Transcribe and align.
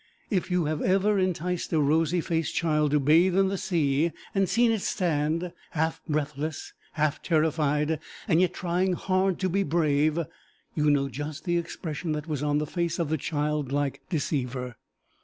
If 0.31 0.49
you 0.49 0.65
have 0.65 0.81
ever 0.81 1.19
enticed 1.19 1.71
a 1.73 1.79
rosy 1.79 2.21
faced 2.21 2.55
child 2.55 2.89
to 2.89 2.99
bathe 2.99 3.37
in 3.37 3.49
the 3.49 3.55
sea, 3.59 4.11
and 4.33 4.49
seen 4.49 4.71
it 4.71 4.81
stand 4.81 5.53
half 5.69 6.01
breathless, 6.09 6.73
half 6.93 7.21
terrified, 7.21 7.99
yet 8.27 8.51
trying 8.51 8.93
hard 8.93 9.37
to 9.41 9.47
be 9.47 9.61
brave, 9.61 10.17
you 10.73 10.89
know 10.89 11.07
just 11.07 11.43
the 11.45 11.59
expression 11.59 12.13
that 12.13 12.25
was 12.27 12.41
on 12.41 12.57
the 12.57 12.65
face 12.65 12.97
of 12.97 13.09
the 13.09 13.17
child 13.17 13.71
like 13.71 14.01
deceiver. 14.09 14.75